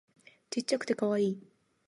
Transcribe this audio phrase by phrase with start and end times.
[0.49, 1.43] ちっちゃくてカワイイ